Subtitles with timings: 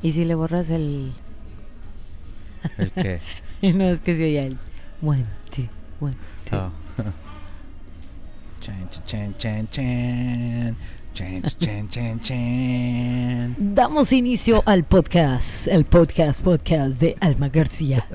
[0.00, 1.12] ¿Y si le borras el...?
[2.76, 3.20] ¿El qué?
[3.74, 4.56] no, es que se oía el...
[5.02, 5.64] One, two,
[5.98, 6.14] one,
[6.48, 6.56] two.
[6.56, 6.70] Oh.
[8.60, 10.76] Chan, chan, chan, chan.
[11.14, 13.56] Chan, chan, chan, chan.
[13.74, 18.06] Damos inicio al podcast, el podcast, podcast de Alma García.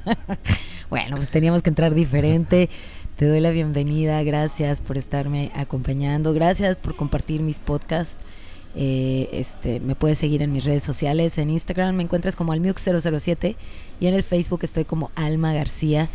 [0.90, 2.70] bueno, pues teníamos que entrar diferente.
[3.16, 8.24] Te doy la bienvenida, gracias por estarme acompañando, gracias por compartir mis podcasts.
[8.76, 13.56] Eh, este, me puedes seguir en mis redes sociales, en Instagram me encuentras como Almiux007
[13.98, 16.08] y en el Facebook estoy como Alma García.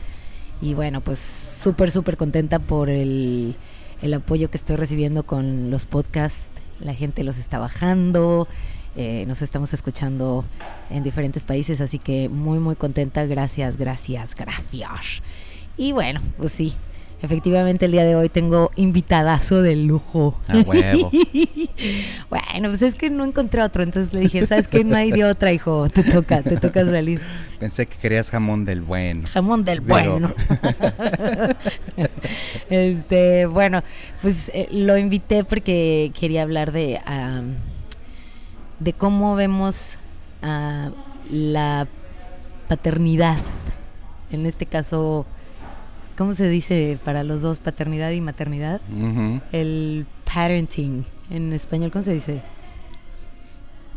[0.61, 3.55] Y bueno, pues súper, súper contenta por el,
[4.01, 6.49] el apoyo que estoy recibiendo con los podcasts.
[6.79, 8.47] La gente los está bajando,
[8.95, 10.45] eh, nos estamos escuchando
[10.89, 13.25] en diferentes países, así que muy, muy contenta.
[13.25, 15.21] Gracias, gracias, gracias.
[15.77, 16.73] Y bueno, pues sí,
[17.25, 20.39] efectivamente el día de hoy tengo invitadazo de lujo.
[20.47, 21.11] A huevo.
[22.29, 24.83] bueno, pues es que no encontré otro, entonces le dije, ¿sabes qué?
[24.83, 27.19] No hay de otra, hijo, te toca, te toca salir.
[27.59, 29.27] Pensé que querías jamón del bueno.
[29.27, 30.33] Jamón del Pero- bueno.
[32.69, 33.83] este, bueno,
[34.21, 36.99] pues eh, lo invité porque quería hablar de,
[38.79, 39.97] de cómo vemos
[40.41, 40.91] ah,
[41.29, 41.87] la
[42.67, 43.37] paternidad.
[44.31, 45.25] En este caso,
[46.17, 48.81] ¿cómo se dice para los dos, paternidad y maternidad?
[49.51, 51.05] El parenting.
[51.29, 52.41] En español, ¿cómo se dice?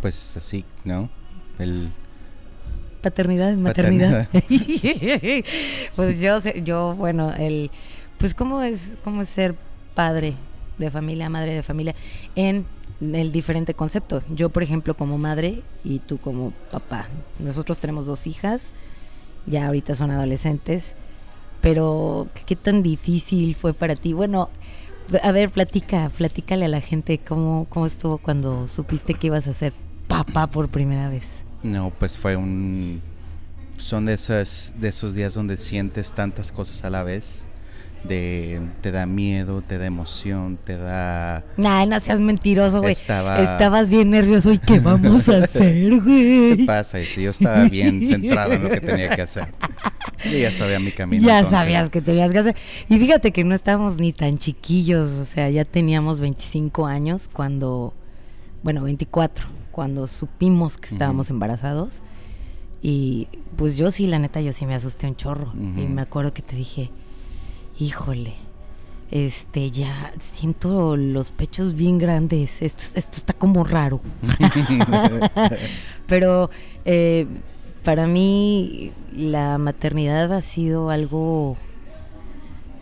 [0.01, 1.11] Pues así, ¿no?
[1.59, 1.91] El
[3.03, 4.29] Paternidad maternidad.
[5.97, 7.71] pues yo, yo, bueno, el,
[8.19, 9.55] pues cómo es, cómo es ser
[9.95, 10.35] padre
[10.79, 11.95] de familia, madre de familia,
[12.35, 12.67] en
[13.01, 14.23] el diferente concepto.
[14.35, 17.07] Yo, por ejemplo, como madre y tú como papá.
[17.39, 18.73] Nosotros tenemos dos hijas,
[19.47, 20.97] ya ahorita son adolescentes,
[21.61, 24.13] pero ¿qué tan difícil fue para ti?
[24.13, 24.51] Bueno,
[25.23, 29.55] a ver, platica, platícale a la gente cómo, cómo estuvo cuando supiste que ibas a
[29.55, 29.73] ser
[30.07, 31.43] papá por primera vez.
[31.63, 33.01] No, pues fue un...
[33.77, 37.47] Son de, esas, de esos días donde sientes tantas cosas a la vez.
[38.05, 41.45] De, te da miedo, te da emoción, te da...
[41.57, 42.93] Nah, no seas mentiroso, güey.
[42.93, 44.53] Estaba- Estabas bien nervioso.
[44.53, 46.65] ¿Y qué vamos a hacer, ¿Qué güey?
[46.67, 47.01] pasa?
[47.01, 49.49] Y si yo estaba bien centrado en lo que tenía que hacer.
[50.25, 51.27] Yo ya sabía mi camino.
[51.27, 52.57] Ya entonces, sabías que tenías que hacer.
[52.89, 55.11] Y fíjate que no estábamos ni tan chiquillos.
[55.11, 57.93] O sea, ya teníamos 25 años cuando.
[58.63, 59.47] Bueno, 24.
[59.73, 62.03] Cuando supimos que estábamos embarazados.
[62.81, 65.53] Y pues yo sí, la neta, yo sí me asusté un chorro.
[65.55, 66.91] Y me acuerdo que te dije,
[67.79, 68.35] híjole,
[69.11, 72.61] este, ya siento los pechos bien grandes.
[72.63, 74.01] Esto, esto está como raro.
[76.07, 76.51] Pero
[76.85, 77.27] eh,
[77.85, 81.57] para mí la maternidad ha sido algo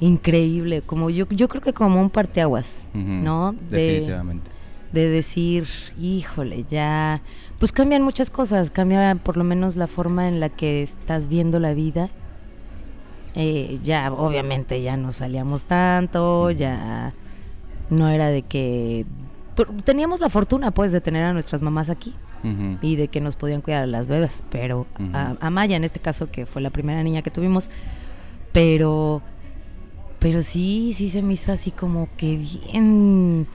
[0.01, 3.55] increíble, como yo, yo creo que como un parteaguas, ¿no?
[3.71, 4.51] De, Definitivamente.
[4.93, 5.67] de decir,
[5.99, 7.23] híjole, ya,
[7.59, 11.59] pues cambian muchas cosas, cambia por lo menos la forma en la que estás viendo
[11.61, 12.11] la vida.
[13.39, 17.13] Eh, ya, obviamente, ya no salíamos tanto, ya
[17.91, 19.05] no era de que...
[19.55, 22.15] pero teníamos la fortuna, pues, de tener a nuestras mamás aquí
[22.81, 26.31] y de que nos podían cuidar a las bebés, pero a, Maya en este caso,
[26.31, 27.71] que fue la primera niña que tuvimos,
[28.53, 29.21] pero,
[30.21, 33.49] pero sí, sí se me hizo así como que bien,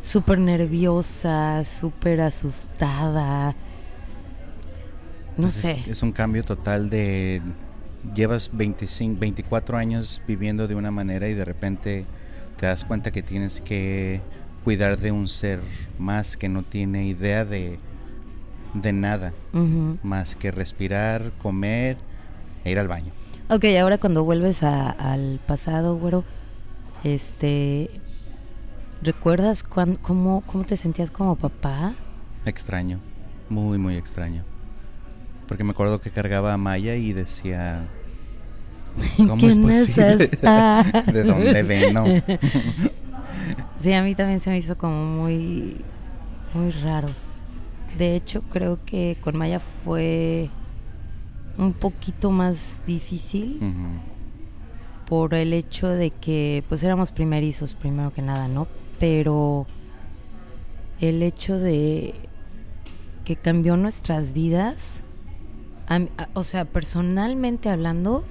[0.00, 3.54] súper nerviosa, súper asustada,
[5.36, 5.72] no Pues sé.
[5.72, 7.42] Es, es un cambio total de...
[8.14, 12.06] Llevas 25, 24 años viviendo de una manera y de repente
[12.58, 14.20] te das cuenta que tienes que
[14.64, 15.60] cuidar de un ser
[15.98, 17.78] más que no tiene idea de,
[18.74, 19.32] de nada,
[20.02, 21.96] más que respirar, comer
[22.64, 23.12] e ir al baño.
[23.50, 26.24] Ok, ahora cuando vuelves a- al pasado, güero,
[27.04, 27.90] este,
[29.02, 31.94] ¿recuerdas cuán- cómo, cómo te sentías como papá?
[32.46, 32.98] Extraño,
[33.48, 34.44] muy, muy extraño.
[35.50, 37.88] Porque me acuerdo que cargaba a Maya y decía,
[39.16, 40.24] ¿cómo es ¿Quién es posible?
[40.32, 41.02] esta?
[41.12, 42.04] ¿De dónde veno?
[43.78, 45.78] Sí, a mí también se me hizo como muy,
[46.52, 47.08] muy raro.
[47.96, 50.50] De hecho, creo que con Maya fue
[51.56, 53.58] un poquito más difícil
[55.06, 58.68] por el hecho de que, pues éramos primerizos, primero que nada, ¿no?
[59.00, 59.66] Pero
[61.00, 62.14] el hecho de
[63.24, 65.00] que cambió nuestras vidas,
[65.90, 68.24] a mí- a- o sea, personalmente hablando,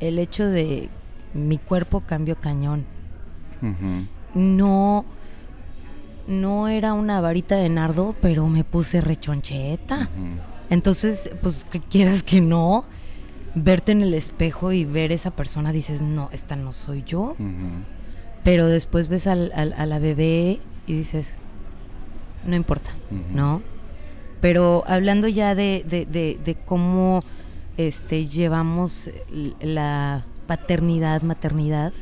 [0.00, 0.90] el hecho de
[1.32, 2.84] mi cuerpo cambió cañón.
[4.34, 5.04] No
[6.26, 10.08] no era una varita de nardo, pero me puse rechoncheta.
[10.70, 12.84] Entonces, pues que quieras que no,
[13.54, 17.36] verte en el espejo y ver esa persona dices, "No, esta no soy yo."
[18.42, 21.36] Pero después ves al- al- a la bebé y dices,
[22.46, 22.90] "No importa."
[23.34, 23.60] ¿No?
[24.44, 27.24] Pero hablando ya de, de, de, de cómo
[27.78, 29.08] este, llevamos
[29.62, 31.94] la paternidad, maternidad,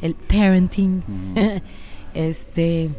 [0.00, 1.02] el parenting,
[2.14, 2.90] este,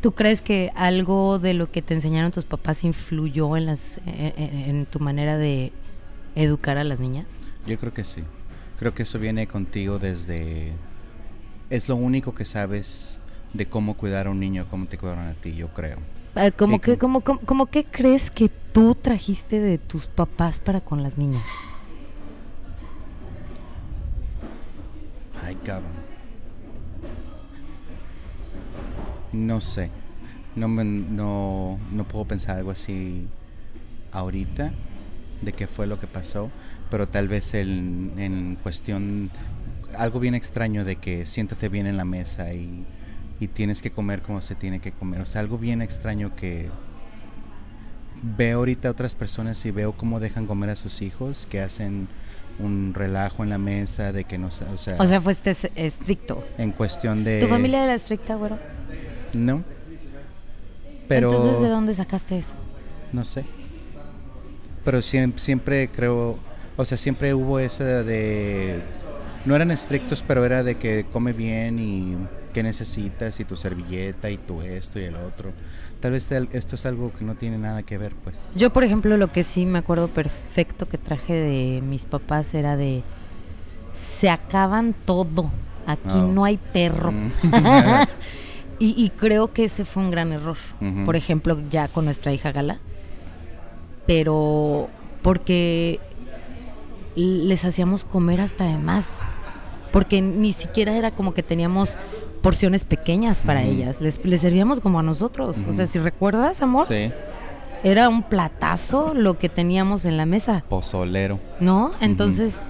[0.00, 4.86] ¿tú crees que algo de lo que te enseñaron tus papás influyó en, las, en
[4.86, 5.72] tu manera de
[6.36, 7.40] educar a las niñas?
[7.66, 8.22] Yo creo que sí.
[8.78, 10.72] Creo que eso viene contigo desde...
[11.68, 13.18] Es lo único que sabes
[13.54, 15.98] de cómo cuidar a un niño, cómo te cuidaron a ti, yo creo.
[16.34, 20.80] Ah, ¿Cómo que, como, como, como qué crees que tú trajiste de tus papás para
[20.80, 21.44] con las niñas?
[25.44, 25.90] Ay, cabrón.
[29.32, 29.90] No sé.
[30.56, 33.26] No, me- no, no puedo pensar algo así
[34.12, 34.72] ahorita
[35.42, 36.50] de qué fue lo que pasó,
[36.90, 39.30] pero tal vez el- en cuestión,
[39.96, 42.84] algo bien extraño de que siéntate bien en la mesa y,
[43.40, 45.20] y tienes que comer como se tiene que comer.
[45.22, 46.68] O sea, algo bien extraño que
[48.22, 52.06] veo ahorita a otras personas y veo cómo dejan comer a sus hijos, que hacen
[52.58, 56.44] un relajo en la mesa, de que no, o sea, O sea, fuiste es- estricto.
[56.58, 57.40] en cuestión de...
[57.40, 58.58] ¿Tu familia era estricta, güero?
[59.32, 59.62] No.
[61.08, 61.30] Pero...
[61.32, 62.50] Entonces, ¿de dónde sacaste eso?
[63.12, 63.44] No sé.
[64.84, 66.38] Pero siem- siempre creo,
[66.76, 68.82] o sea, siempre hubo esa de...
[69.44, 72.16] No eran estrictos, pero era de que come bien y
[72.52, 75.52] qué necesitas y tu servilleta y tu esto y el otro.
[76.00, 78.52] Tal vez esto es algo que no tiene nada que ver, pues.
[78.56, 82.76] Yo, por ejemplo, lo que sí me acuerdo perfecto que traje de mis papás era
[82.76, 83.02] de
[83.92, 85.50] se acaban todo.
[85.86, 86.22] Aquí Oh.
[86.26, 87.12] no hay perro.
[87.12, 87.30] Mm.
[88.78, 90.56] y, y creo que ese fue un gran error.
[91.04, 92.78] Por ejemplo, ya con nuestra hija Gala.
[94.06, 94.88] Pero
[95.22, 96.00] porque
[97.16, 99.18] les hacíamos comer hasta de más.
[99.92, 101.96] Porque ni siquiera era como que teníamos
[102.42, 104.00] porciones pequeñas para ellas.
[104.00, 105.56] Les, les servíamos como a nosotros.
[105.68, 107.10] O sea, si recuerdas, amor, Sí,
[107.82, 111.40] era un platazo lo que teníamos en la mesa, pozolero.
[111.60, 111.90] ¿no?
[112.00, 112.62] Entonces,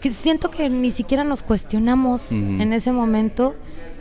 [0.00, 3.54] que siento que ni siquiera nos cuestionamos en ese momento.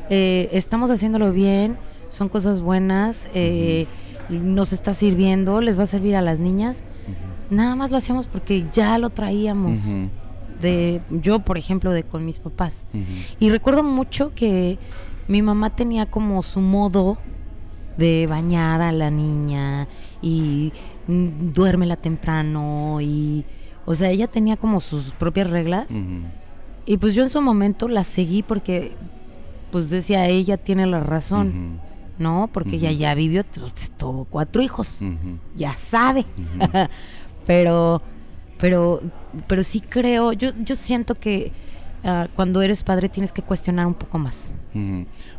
[0.10, 1.78] eh, estamos haciéndolo bien,
[2.10, 3.88] son cosas buenas, eh,
[4.30, 6.82] nos está sirviendo, les va a servir a las niñas.
[7.50, 9.96] Nada más lo hacíamos porque ya lo traíamos.
[10.62, 12.86] De, yo, por ejemplo, de con mis papás.
[13.40, 14.78] Y recuerdo mucho que
[15.28, 17.18] mi mamá tenía como su modo
[17.98, 19.88] de bañar a la niña
[20.22, 20.72] y
[21.08, 23.46] duérmela temprano y
[23.86, 25.88] o sea, ella tenía como sus propias reglas
[26.86, 28.94] y pues yo en su momento la seguí porque
[29.72, 31.80] pues decía, ella tiene la razón,
[32.20, 32.50] ¿no?
[32.52, 33.62] Porque ella ya vivió t-
[33.98, 35.02] tuvo cuatro hijos,
[35.56, 36.26] ya sabe.
[37.46, 38.02] Pero
[38.60, 39.02] pero
[39.48, 41.52] pero sí creo, yo yo siento que
[42.04, 44.54] ah, cuando eres padre tienes que cuestionar un poco más.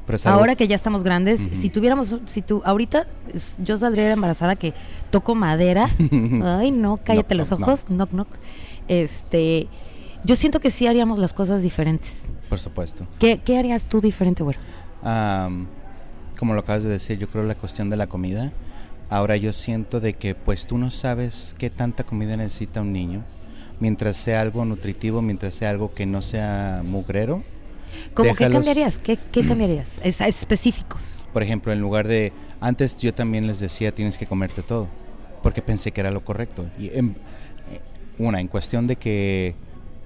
[0.06, 3.06] Pero Ahora que ya estamos grandes, si tuviéramos, si tú, ahorita
[3.58, 4.72] yo saldría embarazada que
[5.10, 5.90] toco madera.
[6.44, 8.28] Ay, no, cállate Knock, los knock, ojos, knock, knock.
[8.88, 9.68] Este,
[10.24, 12.28] yo siento que sí haríamos las cosas diferentes.
[12.48, 13.06] Por supuesto.
[13.18, 14.58] ¿Qué, qué harías tú diferente, güero?
[15.02, 15.66] Am,
[16.38, 18.52] como lo acabas de decir, yo creo la cuestión de la comida.
[19.08, 23.22] Ahora yo siento de que pues tú no sabes qué tanta comida necesita un niño.
[23.78, 27.42] Mientras sea algo nutritivo, mientras sea algo que no sea mugrero.
[28.14, 28.98] ¿Cómo qué cambiarías?
[28.98, 30.00] ¿Qué, qué cambiarías?
[30.02, 31.22] Es- específicos.
[31.32, 32.32] Por ejemplo, en lugar de...
[32.60, 34.88] Antes yo también les decía tienes que comerte todo.
[35.42, 36.66] Porque pensé que era lo correcto.
[36.78, 37.10] Y en-
[37.70, 37.80] eh,
[38.18, 39.54] una, en cuestión de que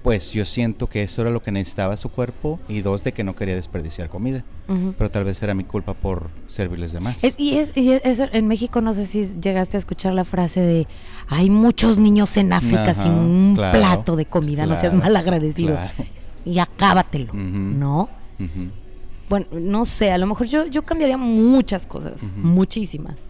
[0.03, 2.59] pues yo siento que eso era lo que necesitaba su cuerpo.
[2.67, 4.43] Y dos, de que no quería desperdiciar comida.
[4.97, 7.23] Pero tal vez era mi culpa por servirles de más.
[7.23, 10.61] Es- y, es, y eso, en México no sé si llegaste a escuchar la frase
[10.61, 10.87] de
[11.27, 15.73] hay muchos niños en África sin un claro, plato de comida, no seas mal agradecido.
[15.75, 15.91] claro.
[16.45, 17.33] Y acábatelo.
[17.33, 18.09] ¿no?
[19.29, 23.29] Bueno, no sé, a lo mejor yo, yo cambiaría muchas cosas, muchísimas.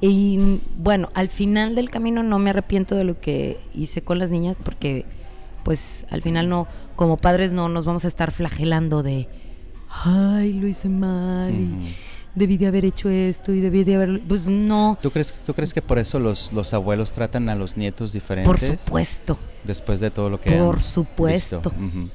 [0.00, 4.30] Y bueno, al final del camino no me arrepiento de lo que hice con las
[4.30, 5.04] niñas porque
[5.64, 9.28] pues al final no, como padres no nos vamos a estar flagelando de,
[10.04, 11.96] ay, lo hice mal y
[12.34, 15.72] debí de haber hecho esto y debí de haber, pues no, ¿Tú crees, ¿Tú crees
[15.72, 18.80] que por eso los, los abuelos tratan a los nietos por diferentes?
[18.80, 19.38] supuesto.
[19.64, 21.56] Después de todo lo que Por han supuesto.
[21.58, 22.10] visto?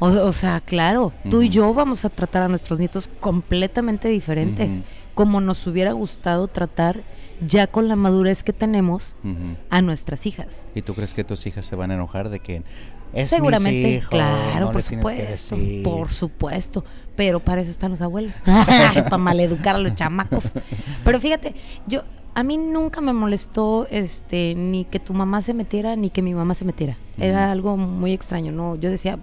[0.00, 4.80] O, o sea, claro, tú y yo vamos a tratar a nuestros nietos completamente diferentes.
[5.18, 7.02] Como nos hubiera gustado tratar
[7.44, 9.16] ya con la madurez que tenemos
[9.68, 10.64] a nuestras hijas.
[10.76, 12.62] ¿Y tú crees que tus hijas se van a enojar de que
[13.12, 15.82] es Seguramente, mis hijos, claro, no por supuesto, decir"?
[15.82, 16.84] por supuesto,
[17.16, 20.52] pero para eso están los abuelos, para maleducar a los chamacos.
[21.02, 21.52] Pero fíjate,
[21.88, 22.04] yo
[22.36, 26.32] a mí nunca me molestó este ni que tu mamá se metiera ni que mi
[26.32, 26.96] mamá se metiera.
[27.18, 28.76] Era algo muy extraño, ¿no?
[28.76, 29.18] Yo decía,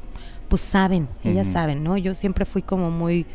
[0.49, 1.95] pues saben, ellas saben, ¿no?
[1.95, 3.25] Yo siempre fui como muy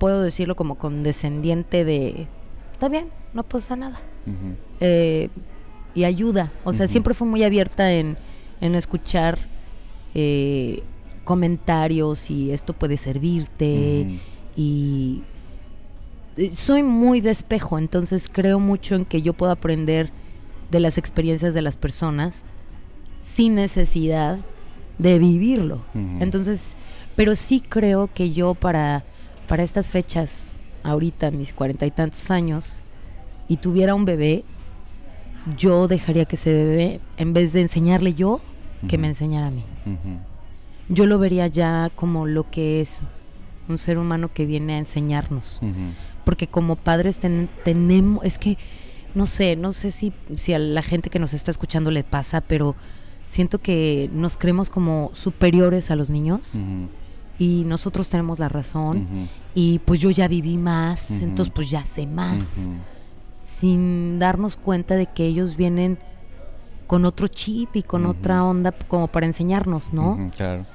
[0.00, 2.26] puedo decirlo como condescendiente de
[2.72, 4.00] está bien, no pasa nada.
[4.80, 5.28] eh,
[5.94, 6.52] y ayuda.
[6.64, 8.16] O sea, siempre fue muy abierta en,
[8.60, 9.38] en escuchar
[10.14, 10.82] eh,
[11.24, 14.18] comentarios y esto puede servirte
[14.56, 15.22] y
[16.36, 20.10] eh, soy muy de espejo, entonces creo mucho en que yo puedo aprender
[20.70, 22.44] de las experiencias de las personas
[23.20, 24.38] sin necesidad
[24.98, 25.82] de vivirlo.
[26.20, 26.74] Entonces,
[27.16, 29.04] pero sí creo que yo para,
[29.50, 30.52] para estas fechas,
[30.84, 32.78] ahorita mis cuarenta y tantos años,
[33.48, 34.44] y tuviera un bebé,
[35.58, 38.40] yo dejaría que ese bebé, en vez de enseñarle yo,
[38.86, 39.64] que me enseñara a mí.
[40.88, 43.00] Yo lo vería ya como lo que es
[43.68, 45.60] un ser humano que viene a enseñarnos.
[46.24, 47.18] Porque como padres
[47.64, 48.56] tenemos, es que,
[49.16, 52.40] no sé, no sé si, si a la gente que nos está escuchando le pasa,
[52.40, 52.76] pero
[53.26, 56.54] siento que nos creemos como superiores a los niños.
[57.40, 59.28] Y nosotros tenemos la razón.
[59.54, 62.44] Y pues yo ya viví más, entonces pues ya sé más.
[63.44, 65.98] Sin darnos cuenta de que ellos vienen
[66.86, 70.30] con otro chip y con otra onda como para enseñarnos, ¿no?
[70.36, 70.66] claro.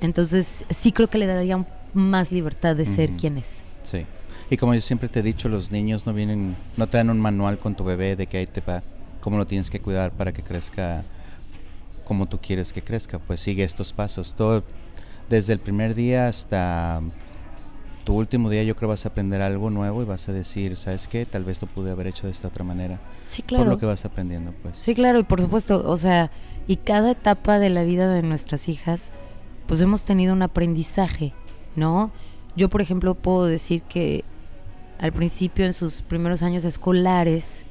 [0.00, 3.62] Entonces sí creo que le daría más libertad de ser quien es.
[3.84, 4.06] Sí.
[4.50, 7.20] Y como yo siempre te he dicho, los niños no vienen, no te dan un
[7.20, 8.82] manual con tu bebé de que ahí te va,
[9.20, 11.04] cómo lo tienes que cuidar para que crezca
[12.04, 13.18] como tú quieres que crezca.
[13.18, 14.34] Pues sigue estos pasos.
[14.34, 14.62] Todo,
[15.28, 17.00] desde el primer día hasta
[18.04, 21.08] tu último día yo creo vas a aprender algo nuevo y vas a decir, ¿sabes
[21.08, 21.24] qué?
[21.24, 23.00] Tal vez lo pude haber hecho de esta otra manera.
[23.26, 23.64] Sí, claro.
[23.64, 24.76] Por lo que vas aprendiendo, pues.
[24.76, 26.30] Sí, claro, y por supuesto, o sea,
[26.68, 29.10] y cada etapa de la vida de nuestras hijas,
[29.66, 31.32] pues hemos tenido un aprendizaje,
[31.76, 32.10] ¿no?
[32.56, 34.24] Yo, por ejemplo, puedo decir que
[34.98, 37.64] al principio, en sus primeros años escolares,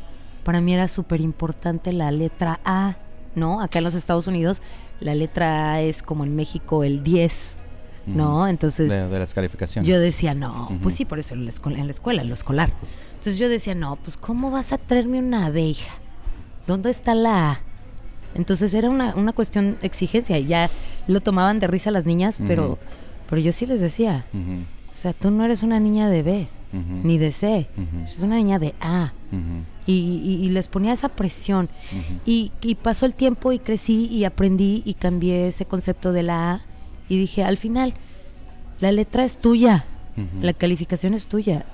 [0.44, 2.98] para mí era súper importante la letra A,
[3.36, 3.62] ¿no?
[3.62, 4.62] Acá en los Estados Unidos,
[5.00, 7.60] la letra A es como en México el 10,
[8.08, 8.48] ¿no?
[8.48, 8.90] Entonces...
[8.90, 9.90] De, las calificaciones.
[9.90, 12.34] Yo decía, no, pues sí, por eso en la, escuela, en la escuela, en lo
[12.34, 12.72] escolar.
[13.12, 15.94] Entonces yo decía, no, pues ¿cómo vas a traerme una abeja?
[16.68, 17.60] ¿Dónde está la A?
[18.36, 20.70] Entonces era una, una cuestión exigencia y ya
[21.08, 22.80] lo tomaban de risa las niñas, pero,
[23.30, 26.48] pero yo sí les decía, o sea, tú no eres una niña de B,
[27.04, 27.68] ni de C,
[28.08, 29.14] es una niña de A.
[29.86, 31.70] y, y, les ponía esa presión.
[32.26, 36.52] y, y pasó el tiempo y crecí y aprendí y cambié ese concepto de la
[36.54, 36.62] A
[37.10, 37.94] y dije, al final,
[38.80, 39.86] la letra es tuya,
[40.42, 41.66] la calificación es tuya.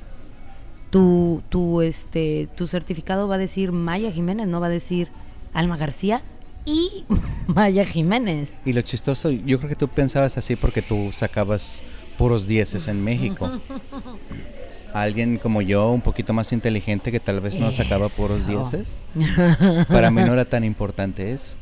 [0.89, 5.09] Tu, tu, este, tu certificado va a decir Maya Jiménez, no va a decir
[5.53, 6.23] Alma García
[6.65, 7.05] y
[7.47, 8.53] Maya Jiménez.
[8.65, 11.83] Y lo chistoso, yo creo que tú pensabas así porque tú sacabas
[12.17, 13.51] puros dieces en México.
[14.93, 19.05] Alguien como yo, un poquito más inteligente, que tal vez no sacaba puros dieces,
[19.87, 21.53] para mí no era tan importante eso.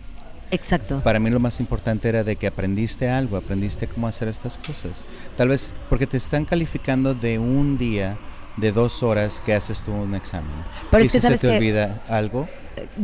[0.52, 1.02] Exacto.
[1.04, 5.06] Para mí lo más importante era de que aprendiste algo, aprendiste cómo hacer estas cosas.
[5.36, 8.18] Tal vez porque te están calificando de un día,
[8.56, 10.50] de dos horas que haces tú un examen.
[10.90, 12.48] Pero y si se te olvida algo,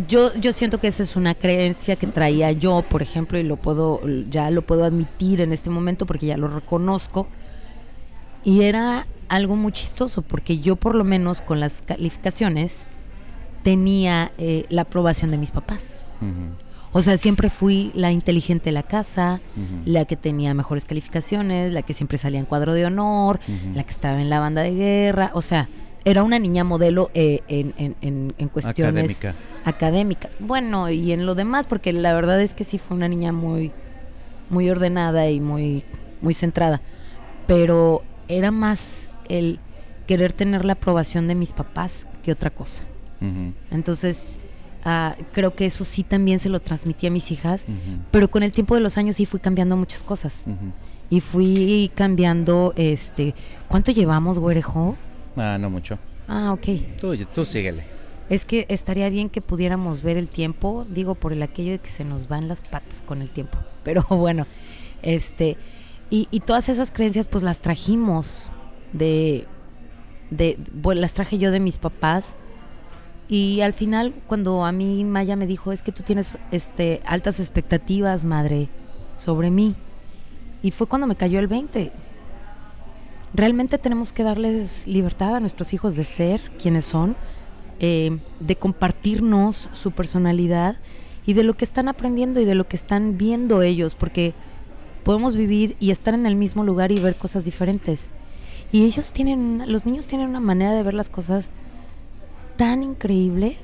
[0.07, 3.57] Yo, yo siento que esa es una creencia que traía yo, por ejemplo, y lo
[3.57, 7.27] puedo, ya lo puedo admitir en este momento porque ya lo reconozco.
[8.43, 12.79] Y era algo muy chistoso, porque yo por lo menos con las calificaciones
[13.63, 15.99] tenía eh, la aprobación de mis papás.
[16.91, 19.41] O sea, siempre fui la inteligente de la casa,
[19.85, 23.39] la que tenía mejores calificaciones, la que siempre salía en cuadro de honor,
[23.73, 25.31] la que estaba en la banda de guerra.
[25.33, 25.67] O sea,
[26.05, 29.35] era una niña modelo eh, en, en, en, en cuestiones Académica.
[29.65, 30.31] académicas.
[30.39, 33.71] Bueno, y en lo demás, porque la verdad es que sí fue una niña muy,
[34.49, 35.83] muy ordenada y muy,
[36.21, 36.79] muy centrada.
[37.47, 39.59] Pero era más el
[40.07, 42.81] querer tener la aprobación de mis papás que otra cosa.
[43.71, 44.35] Entonces,
[44.83, 47.67] ah, creo que eso sí también se lo transmití a mis hijas,
[48.11, 50.45] pero con el tiempo de los años sí fui cambiando muchas cosas.
[51.09, 53.33] Y fui cambiando, este,
[53.67, 54.97] ¿cuánto llevamos, güerejo?
[55.37, 55.97] Ah, no mucho.
[56.27, 56.99] Ah, ok.
[56.99, 57.83] Tú, tú síguele.
[58.29, 61.89] Es que estaría bien que pudiéramos ver el tiempo, digo, por el aquello de que
[61.89, 63.57] se nos van las patas con el tiempo.
[63.83, 64.47] Pero bueno,
[65.01, 65.57] este,
[66.15, 68.51] y, todas esas creencias pues las trajimos
[68.91, 69.47] de,
[70.29, 72.35] las traje yo de mis papás.
[73.27, 77.39] Y al final, cuando a mí Maya me dijo, es que tú tienes este, altas
[77.39, 78.69] expectativas, madre,
[79.17, 79.73] sobre mí.
[80.61, 81.91] Y fue cuando me cayó el 20.
[83.33, 87.15] Realmente tenemos que darles libertad a nuestros hijos de ser quienes son,
[87.79, 90.75] eh, de compartirnos su personalidad
[91.25, 94.35] y de lo que están aprendiendo y de lo que están viendo ellos, porque
[95.03, 98.11] podemos vivir y estar en el mismo lugar y ver cosas diferentes.
[98.71, 101.49] Y ellos tienen, los niños tienen una manera de ver las cosas
[102.57, 103.57] tan increíble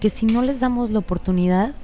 [0.00, 1.74] que si no les damos la oportunidad,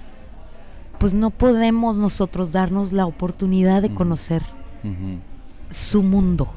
[0.98, 4.42] pues no podemos nosotros darnos la oportunidad de conocer
[5.70, 6.52] su mundo.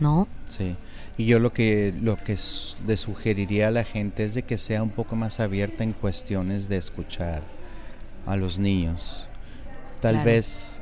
[0.00, 0.28] ¿no?
[0.48, 0.76] Sí.
[1.18, 2.38] Y yo lo que, lo que
[2.86, 6.68] le sugeriría a la gente es de que sea un poco más abierta en cuestiones
[6.68, 7.42] de escuchar
[8.26, 9.26] a los niños.
[10.00, 10.81] Tal vez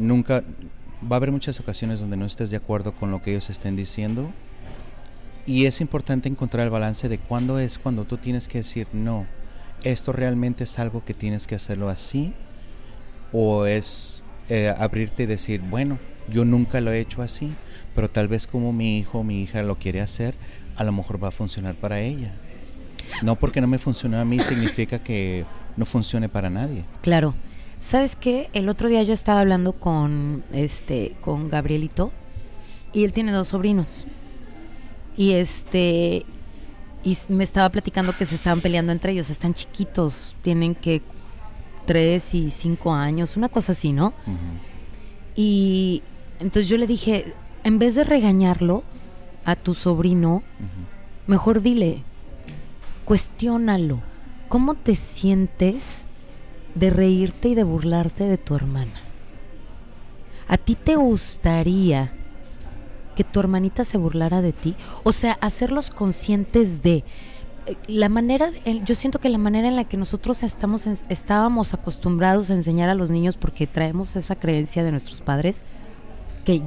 [0.00, 0.42] nunca,
[1.02, 3.76] va a haber muchas ocasiones donde no estés de acuerdo con lo que ellos estén
[3.76, 4.30] diciendo.
[5.46, 9.26] Y es importante encontrar el balance de cuándo es cuando tú tienes que decir, no,
[9.82, 12.34] esto realmente es algo que tienes que hacerlo así.
[13.32, 15.98] O es eh, abrirte y decir, bueno,
[16.32, 17.52] yo nunca lo he hecho así,
[17.94, 20.34] pero tal vez como mi hijo o mi hija lo quiere hacer,
[20.76, 22.32] a lo mejor va a funcionar para ella.
[23.22, 25.44] No porque no me funcione a mí significa que
[25.76, 26.84] no funcione para nadie.
[27.02, 27.34] Claro.
[27.80, 28.50] ¿Sabes qué?
[28.52, 32.12] El otro día yo estaba hablando con este con Gabrielito
[32.92, 34.06] y él tiene dos sobrinos.
[35.16, 36.26] Y este
[37.02, 41.00] y me estaba platicando que se estaban peleando entre ellos, están chiquitos, tienen que
[41.86, 44.12] tres y cinco años, una cosa así, ¿no?
[45.34, 46.02] Y
[46.38, 47.32] entonces yo le dije,
[47.64, 48.82] en vez de regañarlo
[49.46, 50.42] a tu sobrino,
[51.26, 52.02] mejor dile,
[53.06, 54.00] cuestiónalo,
[54.48, 56.06] ¿cómo te sientes
[56.74, 59.00] de reírte y de burlarte de tu hermana?
[60.48, 62.12] ¿A ti te gustaría
[63.14, 64.74] que tu hermanita se burlara de ti?
[65.04, 67.04] O sea, hacerlos conscientes de
[67.66, 68.50] eh, la manera,
[68.84, 72.94] yo siento que la manera en la que nosotros estamos, estábamos acostumbrados a enseñar a
[72.94, 75.62] los niños porque traemos esa creencia de nuestros padres,
[76.44, 76.62] que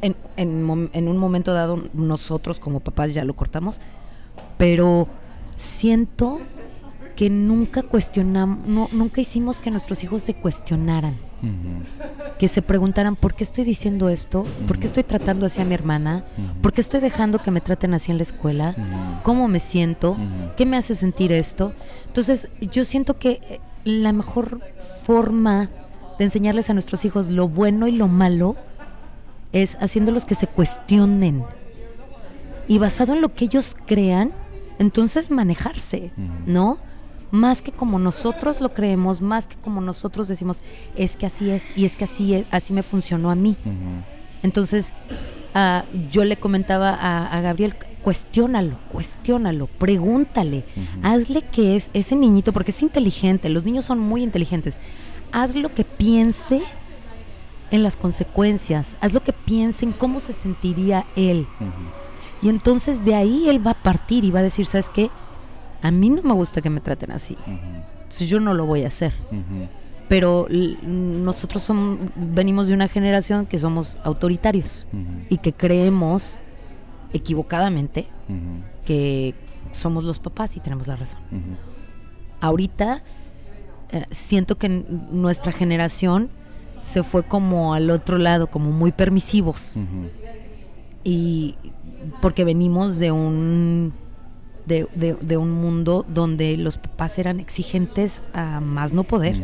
[0.00, 3.80] en, en, un momento dado nosotros como papás ya lo cortamos,
[4.56, 5.08] pero
[5.56, 6.40] siento
[7.18, 11.16] que nunca cuestionamos, no, nunca hicimos que nuestros hijos se cuestionaran.
[12.38, 15.74] Que se preguntaran por qué estoy diciendo esto, por qué estoy tratando así a mi
[15.74, 16.24] hermana,
[16.62, 20.16] por qué estoy dejando que me traten así en la escuela, cómo me siento,
[20.56, 21.72] qué me hace sentir esto.
[22.06, 24.60] Entonces, yo siento que eh, la mejor
[25.04, 25.70] forma
[26.20, 28.54] de enseñarles a nuestros hijos lo bueno y lo malo
[29.50, 31.42] es haciéndolos que se cuestionen.
[32.68, 34.30] Y basado en lo que ellos crean,
[34.78, 36.12] entonces manejarse,
[36.46, 36.78] ¿no?
[37.30, 40.58] Más que como nosotros lo creemos, más que como nosotros decimos,
[40.96, 43.56] es que así es y es que así es, así me funcionó a mí.
[44.42, 44.92] Entonces,
[45.54, 50.64] uh, yo le comentaba a, Gabriel, cuestiónalo, cuestiónalo, pregúntale,
[51.02, 54.78] hazle que es ese niñito, porque es inteligente, los niños son muy inteligentes,
[55.32, 56.62] haz lo que piense
[57.70, 61.46] en las consecuencias, haz lo que piense en cómo se sentiría él.
[62.40, 65.10] Y entonces de ahí él va a partir y va a decir, ¿sabes qué?
[65.82, 67.36] A mí no me gusta que me traten así.
[67.46, 69.12] Entonces yo no lo voy a hacer.
[70.08, 70.46] Pero
[70.82, 71.70] nosotros
[72.16, 74.88] venimos de una generación que somos autoritarios
[75.28, 76.38] y que creemos
[77.12, 78.08] equivocadamente
[78.84, 79.34] que
[79.72, 81.20] somos los papás y tenemos la razón.
[82.40, 83.02] Ahorita
[83.90, 86.30] eh, siento que nuestra generación
[86.82, 89.76] se fue como al otro lado, como muy permisivos.
[91.04, 91.56] Y
[92.22, 93.92] porque venimos de un
[94.68, 99.42] de, un mundo donde los papás eran exigentes a más no poder.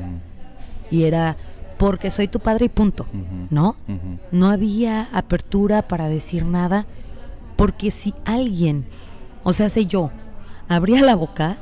[0.91, 1.37] Y era
[1.79, 3.07] porque soy tu padre y punto,
[3.51, 3.77] ¿no?
[4.31, 6.87] No había apertura para decir nada,
[7.57, 8.85] porque si alguien,
[9.43, 10.11] o sea, sé yo,
[10.69, 11.57] abría la boca,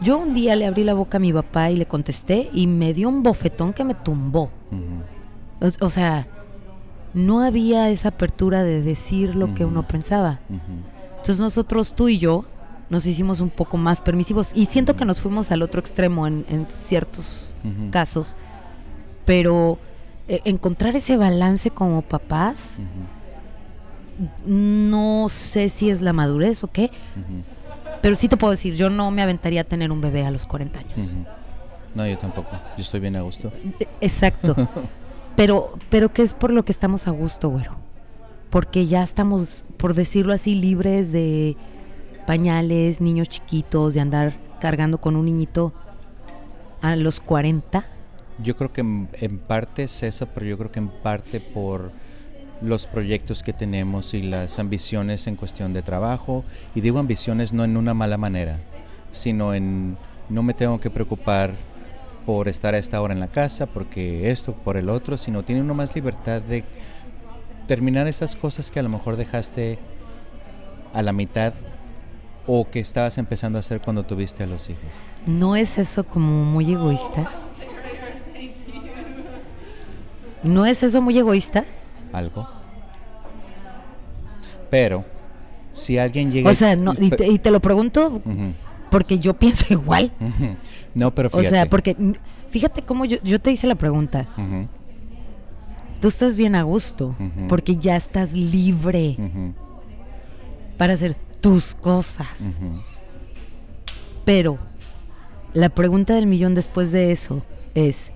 [0.00, 2.94] yo un día le abrí la boca a mi papá y le contesté y me
[2.94, 4.50] dio un bofetón que me tumbó.
[5.80, 6.26] o, sea,
[7.14, 10.40] no había esa apertura de decir lo que uno pensaba.
[11.16, 12.44] Entonces nosotros, tú y yo,
[12.88, 14.50] nos hicimos un poco más permisivos.
[14.54, 17.54] Y siento que nos fuimos al otro extremo en, ciertos
[17.90, 18.36] casos,
[19.24, 19.78] pero
[20.28, 22.76] eh, encontrar ese balance como papás,
[24.46, 26.90] no sé si es la madurez o qué,
[28.02, 30.46] pero sí te puedo decir, yo no me aventaría a tener un bebé a los
[30.46, 31.16] 40 años.
[31.94, 33.50] No, yo tampoco, yo estoy bien a gusto.
[34.00, 34.54] Exacto,
[35.36, 37.74] pero, pero ¿qué es por lo que estamos a gusto, güero?
[38.50, 41.56] Porque ya estamos, por decirlo así, libres de
[42.26, 45.72] pañales, niños chiquitos, de andar cargando con un niñito
[46.82, 47.84] a los 40?
[48.42, 51.90] Yo creo que en, parte es eso, pero yo creo que en parte por
[52.60, 56.44] los proyectos que tenemos y las ambiciones en cuestión de trabajo.
[56.74, 58.58] Y digo ambiciones no en una mala manera,
[59.12, 59.96] sino en
[60.28, 61.52] no me tengo que preocupar
[62.26, 65.60] por estar a esta hora en la casa, porque esto, por el otro, sino tiene
[65.60, 66.64] uno más libertad de
[67.68, 69.78] terminar esas cosas que a lo mejor dejaste
[70.92, 71.54] a la mitad
[72.46, 74.84] o que estabas empezando a hacer cuando tuviste a los hijos?
[75.26, 77.30] ¿No es eso como muy egoísta?
[80.42, 81.64] ¿No es eso muy egoísta?
[82.12, 82.48] Algo.
[84.70, 85.04] Pero,
[85.72, 86.50] si alguien llega...
[86.50, 88.22] O sea, y, te, lo pregunto
[88.90, 90.12] porque yo pienso igual.
[90.94, 91.46] No, pero fíjate.
[91.46, 91.96] O sea, porque
[92.50, 94.28] fíjate cómo yo, yo te hice la pregunta.
[96.00, 97.14] Tú estás bien a gusto
[97.48, 99.16] porque ya estás libre
[100.76, 102.58] para hacer tus cosas.
[104.24, 104.58] Pero
[105.54, 107.40] la pregunta del millón después de eso
[107.76, 108.10] es,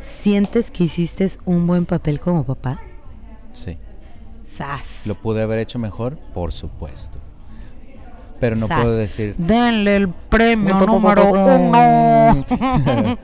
[0.00, 2.80] ¿sientes que hiciste un buen papel como papá?
[3.52, 3.76] Sí.
[4.48, 5.02] Sas.
[5.04, 6.16] ¿Lo pude haber hecho mejor?
[6.32, 7.18] Por supuesto.
[8.40, 9.34] Pero no puedo decir...
[9.36, 12.46] Denle el premio número uno.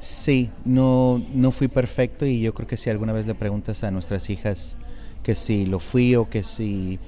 [0.00, 3.90] sí, no, no fui perfecto y yo creo que si alguna vez le preguntas a
[3.90, 4.78] nuestras hijas
[5.22, 6.98] que si lo fui o que si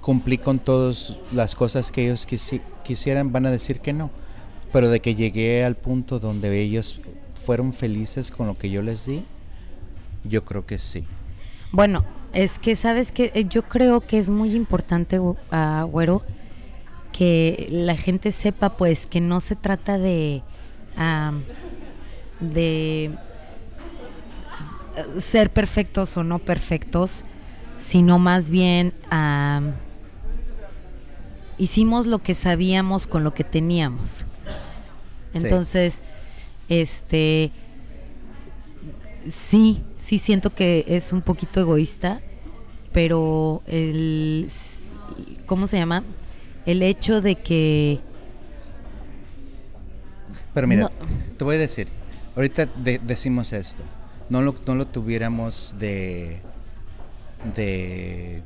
[0.00, 2.26] cumplí con todas las cosas que ellos
[2.84, 4.10] quisieran, van a decir que no.
[4.72, 7.00] Pero de que llegué al punto donde ellos
[7.34, 9.24] fueron felices con lo que yo les di,
[10.24, 11.04] yo creo que sí.
[11.72, 15.36] Bueno, es que sabes que eh, yo creo que es muy importante, uh,
[15.90, 16.22] Güero,
[17.12, 20.42] que la gente sepa pues que no se trata de,
[22.40, 23.10] de eh,
[25.20, 27.24] ser perfectos o no perfectos,
[27.78, 28.92] sino más bien
[31.60, 34.24] hicimos lo que sabíamos con lo que teníamos.
[35.34, 36.00] Entonces,
[36.68, 37.52] este
[39.28, 42.22] sí, sí siento que es un poquito egoísta,
[42.92, 44.48] pero el
[45.46, 46.02] ¿cómo se llama?
[46.64, 48.00] El hecho de que
[50.54, 50.90] Pero mira,
[51.36, 51.88] te voy a decir,
[52.36, 52.66] ahorita
[53.02, 53.82] decimos esto.
[54.30, 56.40] No lo, no lo tuviéramos de
[57.54, 58.42] de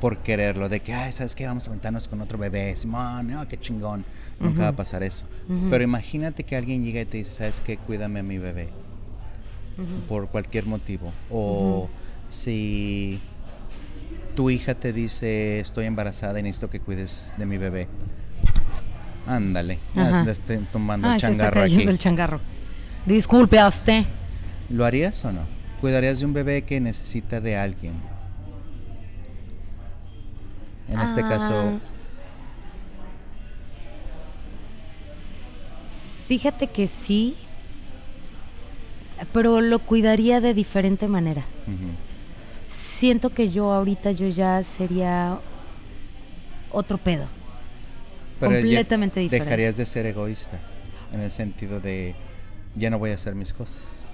[0.00, 1.46] por quererlo, de que, ay, ¿sabes qué?
[1.46, 4.04] Vamos a aventarnos con otro bebé, Simón, oh, qué chingón.
[4.40, 5.24] Nunca va a pasar eso.
[5.70, 7.76] Pero imagínate que alguien llega y te dice, ¿sabes qué?
[7.76, 8.68] Cuídame a mi bebé.
[10.08, 11.12] Por cualquier motivo.
[11.30, 11.88] O
[12.28, 13.20] si
[14.36, 17.88] tu hija te dice, estoy embarazada y necesito que cuides de mi bebé.
[19.26, 20.24] Ándale, ya
[20.72, 21.82] tomando el changarro aquí.
[21.82, 22.40] el changarro.
[23.04, 24.04] Disculpe a usted.
[24.70, 25.40] ¿Lo harías o no?
[25.80, 27.94] ¿Cuidarías de un bebé que necesita de alguien?
[30.90, 31.52] En este caso...
[31.52, 31.78] Ah.
[36.26, 37.36] Fíjate que sí,
[39.32, 41.44] pero lo cuidaría de diferente manera.
[42.68, 45.38] Siento que yo ahorita yo ya sería
[46.70, 47.26] otro pedo.
[48.40, 49.44] completamente diferente.
[49.44, 50.60] Dejarías de ser egoísta
[51.12, 52.14] en el sentido de
[52.74, 54.06] ya no voy a hacer mis cosas.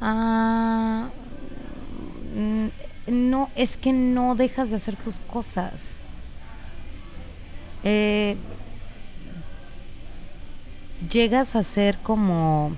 [0.00, 1.10] Ah,
[2.34, 2.66] mm,
[3.10, 5.72] no, es que no dejas de hacer tus cosas.
[7.82, 8.36] Eh,
[11.10, 12.76] llegas a ser como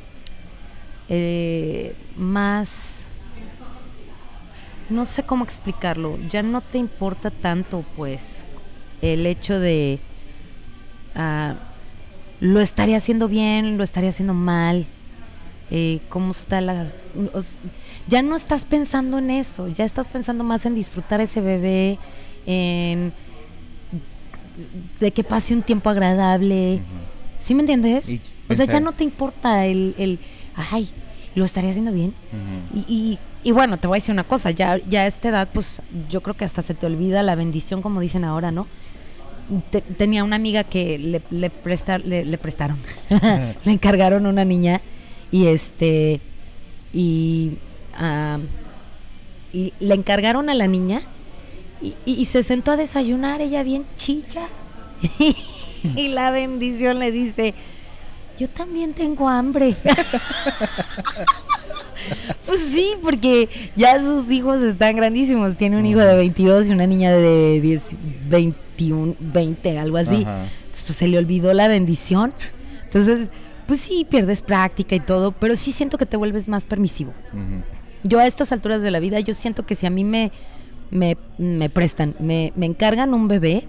[1.09, 3.07] eh, más
[4.88, 8.45] no sé cómo explicarlo ya no te importa tanto pues
[9.01, 9.99] el hecho de
[11.14, 11.57] ah,
[12.40, 14.87] lo estaría haciendo bien lo estaría haciendo mal
[15.71, 16.87] eh, cómo está la
[18.09, 21.99] ya no estás pensando en eso, ya estás pensando más en disfrutar ese bebé,
[22.47, 23.12] en
[25.01, 26.81] de que pase un tiempo agradable.
[27.41, 28.07] ¿Sí me entiendes?
[28.49, 30.19] o sea, ya no te importa el, el
[30.55, 30.88] ay,
[31.35, 32.15] lo estaría haciendo bien.
[32.75, 35.81] y, y, bueno, te voy a decir una cosa, ya, ya a esta edad, pues
[36.09, 38.67] yo creo que hasta se te olvida la bendición, como dicen ahora, ¿no?
[39.99, 41.51] tenía una amiga que le, le,
[42.25, 42.79] le, prestaron,
[43.65, 44.81] le encargaron una niña
[45.31, 46.21] y este,
[46.93, 47.53] y
[49.52, 51.02] y le encargaron a la niña
[52.07, 54.48] y, se sentó a desayunar ella bien chicha.
[55.96, 57.55] y la bendición le dice,
[58.38, 59.76] yo también tengo hambre.
[62.46, 65.57] pues sí, porque ya sus hijos están grandísimos.
[65.57, 67.83] Tiene un hijo de 22 y una niña de 10,
[68.28, 70.18] 21, 20, algo así.
[70.18, 72.33] Entonces, pues se le olvidó la bendición.
[72.85, 73.28] Entonces,
[73.66, 77.12] pues sí, pierdes práctica y todo, pero sí siento que te vuelves más permisivo
[78.05, 80.33] yo a estas alturas de la vida, yo siento que si a mí me,
[80.91, 83.65] me, prestan, me, encargan un bebé,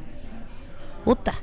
[1.05, 1.35] puta,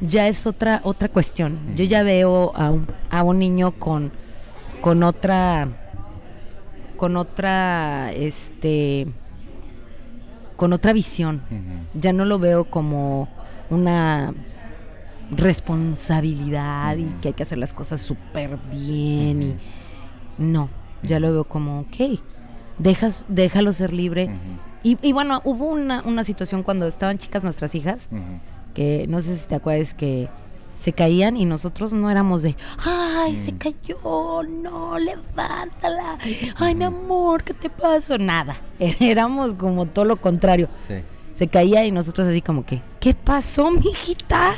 [0.00, 1.58] ya es otra, otra cuestión.
[1.76, 4.10] Yo ya veo a un, a un niño con,
[4.80, 5.68] con otra,
[6.96, 9.06] con otra, este,
[10.56, 11.42] con otra visión.
[11.94, 13.28] Ya no lo veo como
[13.70, 14.34] una
[15.30, 19.56] responsabilidad y que hay que hacer las cosas súper bien y
[20.38, 20.68] no
[21.02, 22.20] ya lo veo como, ok,
[22.78, 24.30] dejas, déjalo ser libre.
[24.82, 28.08] y, bueno, hubo una, una, situación cuando estaban chicas nuestras hijas,
[28.74, 30.28] que no sé si te acuerdas que
[30.76, 32.54] se caían y nosotros no éramos de,
[32.84, 33.58] ay, se mm.
[33.58, 36.18] cayó, no, levántala,
[36.56, 38.18] ay, mi amor, ¿qué te pasó?
[38.18, 40.68] Nada, éramos como todo lo contrario.
[41.32, 44.54] Se caía y nosotros así como que, ¿qué pasó, mijita?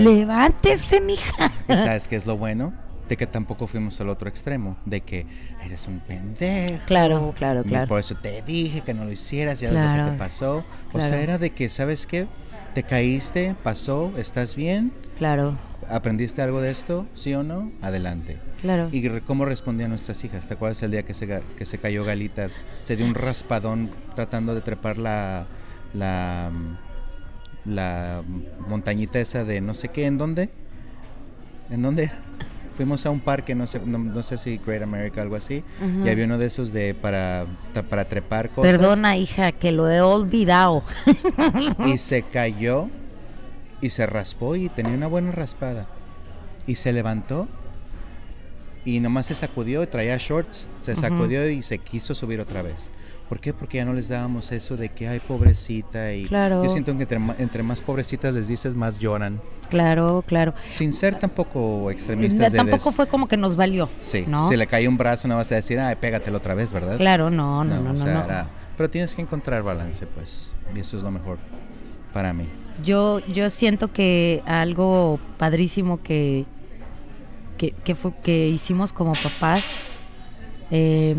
[0.00, 1.52] Levántese, mija.
[1.68, 2.72] ¿Y sabes qué es lo bueno?
[3.08, 5.26] De que tampoco fuimos al otro extremo, de que
[5.64, 6.78] eres un pendejo.
[6.86, 7.88] Claro, claro, y claro.
[7.88, 10.64] Por eso te dije que no lo hicieras, ya ves lo Claro, que te pasó.
[10.88, 11.06] O claro.
[11.08, 12.26] sea, era de que, ¿sabes qué?
[12.74, 15.56] Te caíste, pasó, estás bien, Claro,
[15.88, 18.38] aprendiste algo de esto, sí o no, adelante.
[18.60, 18.88] claro.
[18.90, 20.46] ¿Y cómo respondían nuestras hijas?
[20.48, 22.48] ¿Te acuerdas el día que se, que se cayó Galita?
[22.80, 25.46] Se dio un raspadón tratando de trepar la,
[25.92, 26.50] la,
[27.64, 28.22] la
[28.68, 30.48] montañita esa de no sé qué, ¿en dónde?
[31.70, 32.18] ¿En dónde era?
[32.76, 36.06] Fuimos a un parque, no sé, no, no sé si Great America, algo así, Ujú.
[36.06, 37.46] y había uno de esos de para,
[37.88, 38.72] para trepar cosas.
[38.72, 40.82] Perdona, hija, que lo he olvidado.
[41.86, 42.88] Y se cayó
[43.80, 45.86] y se raspó y tenía una buena raspada.
[46.66, 47.46] Y se levantó
[48.84, 50.68] y nomás se sacudió traía shorts.
[50.80, 52.90] Se sacudió y se quiso subir otra vez.
[53.28, 53.54] ¿Por qué?
[53.54, 56.12] Porque ya no les dábamos eso de que, ay, pobrecita.
[56.12, 56.62] Y Claro.
[56.62, 59.40] yo siento que entre, entre más pobrecitas les dices, más lloran.
[59.74, 60.54] Claro, claro.
[60.68, 63.88] Sin ser tampoco extremistas de Tampoco des- fue como que nos valió.
[63.98, 64.48] Sí, ¿no?
[64.48, 66.96] si le cae un brazo no vas a decir, ay, pégatelo otra vez, ¿verdad?
[66.96, 67.96] Claro, no, no, no, o no.
[67.96, 68.24] sea, no.
[68.24, 70.52] era- Pero tienes que encontrar balance, pues.
[70.74, 71.38] Y eso es lo mejor
[72.12, 72.46] para mí.
[72.84, 76.44] Yo, yo siento que algo padrísimo que,
[77.58, 79.64] que, que fue, que hicimos como papás,
[80.70, 81.16] eh,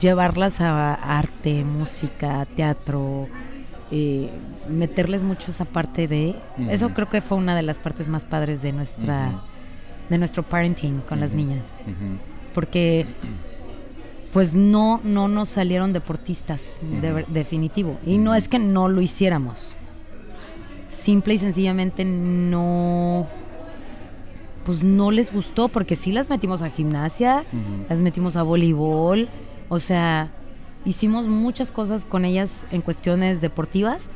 [0.00, 3.28] llevarlas a arte, música, teatro,
[3.90, 4.30] eh,
[4.68, 6.36] meterles mucho esa parte de...
[6.70, 9.42] Eso creo que fue una de las partes más padres de nuestra...
[10.08, 11.64] De nuestro parenting con las niñas.
[12.54, 13.06] Porque
[14.32, 16.60] pues no, no nos salieron deportistas,
[17.00, 17.96] de definitivo.
[18.04, 19.74] Y no es que no lo hiciéramos.
[20.90, 23.26] Simple y sencillamente no,
[24.66, 27.44] pues no les gustó, porque sí las metimos a gimnasia,
[27.88, 29.28] las metimos a voleibol,
[29.68, 30.30] o sea,
[30.86, 34.08] hicimos muchas cosas con ellas en cuestiones deportivas,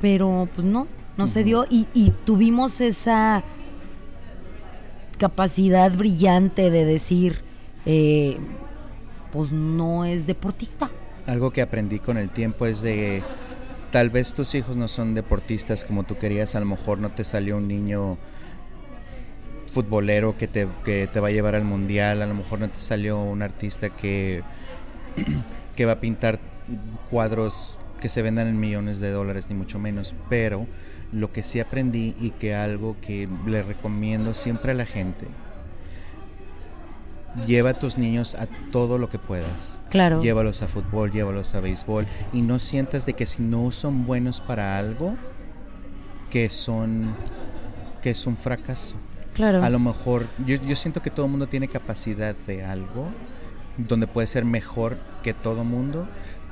[0.00, 3.42] pero pues no, no se dio y, y tuvimos esa
[5.18, 7.40] capacidad brillante de decir,
[7.86, 8.38] eh,
[9.32, 10.90] pues no es deportista.
[11.26, 13.22] Algo que aprendí con el tiempo es de
[13.90, 17.24] tal vez tus hijos no son deportistas como tú querías, a lo mejor no te
[17.24, 18.18] salió un niño
[19.70, 22.78] futbolero que te, que te va a llevar al mundial, a lo mejor no te
[22.78, 24.42] salió un artista que,
[25.76, 26.38] que va a pintar
[27.10, 30.66] cuadros que se vendan en millones de dólares, ni mucho menos, pero
[31.12, 35.26] lo que sí aprendí y que algo que le recomiendo siempre a la gente,
[37.46, 39.80] lleva a tus niños a todo lo que puedas.
[39.90, 40.20] Claro.
[40.20, 44.40] Llévalos a fútbol, llévalos a béisbol y no sientas de que si no son buenos
[44.40, 45.14] para algo,
[46.30, 47.14] que son
[48.02, 48.96] que es un fracaso.
[49.34, 49.62] Claro.
[49.62, 53.08] A lo mejor yo, yo siento que todo el mundo tiene capacidad de algo
[53.76, 56.06] donde puede ser mejor que todo mundo,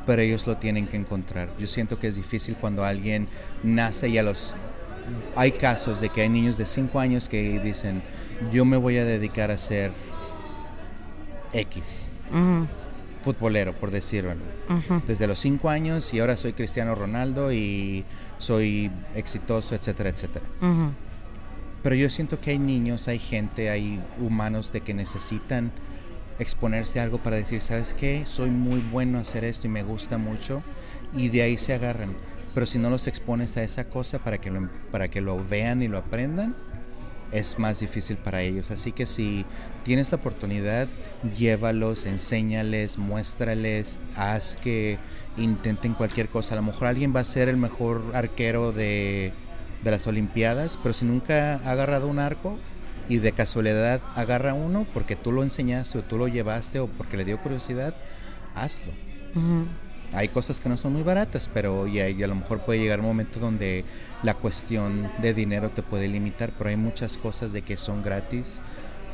[0.07, 1.51] pero ellos lo tienen que encontrar.
[1.59, 3.29] Yo siento que es difícil cuando alguien
[3.63, 4.55] nace y a los
[5.35, 8.03] hay casos de que hay niños de 5 años que dicen,
[8.53, 9.93] "Yo me voy a dedicar a ser
[11.53, 12.13] X."
[13.23, 14.33] Futbolero, por decirlo.
[15.07, 18.05] Desde los 5 años y ahora soy Cristiano Ronaldo y
[18.39, 20.45] soy exitoso, etcétera, etcétera.
[21.83, 25.71] Pero yo siento que hay niños, hay gente, hay humanos de que necesitan
[26.41, 28.25] exponerse a algo para decir, ¿sabes qué?
[28.27, 30.63] Soy muy bueno hacer esto y me gusta mucho
[31.15, 32.17] y de ahí se agarran.
[32.55, 35.83] Pero si no los expones a esa cosa para que lo, para que lo vean
[35.83, 36.57] y lo aprendan,
[37.31, 38.71] es más difícil para ellos.
[38.71, 39.45] Así que si
[39.85, 40.89] tienes la oportunidad,
[41.37, 44.99] llévalos, enséñales, muéstrales, haz que
[45.37, 46.55] intenten cualquier cosa.
[46.55, 49.33] A lo mejor alguien va a ser el mejor arquero de,
[49.85, 52.59] de las Olimpiadas, pero si nunca ha agarrado un arco
[53.11, 57.17] y de casualidad agarra uno porque tú lo enseñaste o tú lo llevaste o porque
[57.17, 57.93] le dio curiosidad,
[58.55, 58.93] hazlo.
[59.35, 59.67] Ujú.
[60.13, 63.01] Hay cosas que no son muy baratas, pero y, y a lo mejor puede llegar
[63.01, 63.85] un momento donde
[64.23, 68.61] la cuestión de dinero te puede limitar, pero hay muchas cosas de que son gratis,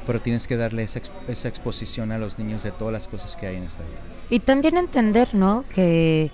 [0.07, 3.47] pero tienes que darle esa, esa exposición a los niños de todas las cosas que
[3.47, 4.01] hay en esta vida.
[4.29, 5.65] Y también entender, ¿no?
[5.75, 6.31] Que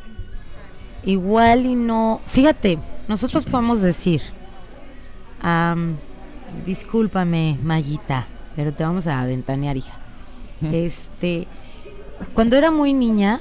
[1.04, 2.20] igual y no...
[2.26, 4.20] Fíjate, nosotros podemos decir,
[5.40, 5.96] am,
[6.66, 9.94] discúlpame, Mayita, pero te vamos a ventanear, hija.
[10.70, 11.48] Este,
[12.34, 13.40] cuando era muy niña,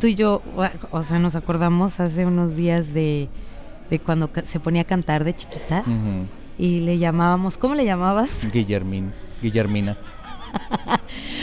[0.00, 0.42] tú y yo,
[0.90, 3.28] o sea, nos acordamos hace unos días de,
[3.90, 5.84] de cuando se ponía a cantar de chiquita
[6.58, 8.30] y le llamábamos, ¿cómo le llamabas?
[8.52, 9.96] Guillermín, Guillermina.